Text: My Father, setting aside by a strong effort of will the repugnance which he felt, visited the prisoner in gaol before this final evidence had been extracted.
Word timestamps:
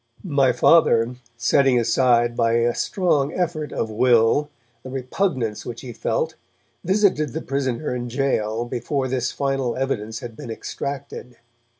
My 0.23 0.51
Father, 0.51 1.13
setting 1.37 1.79
aside 1.79 2.35
by 2.35 2.53
a 2.53 2.73
strong 2.73 3.31
effort 3.35 3.71
of 3.71 3.91
will 3.91 4.49
the 4.81 4.89
repugnance 4.89 5.63
which 5.63 5.81
he 5.81 5.93
felt, 5.93 6.33
visited 6.83 7.33
the 7.33 7.41
prisoner 7.43 7.93
in 7.93 8.07
gaol 8.07 8.65
before 8.65 9.07
this 9.07 9.31
final 9.31 9.75
evidence 9.75 10.21
had 10.21 10.35
been 10.35 10.49
extracted. 10.49 11.37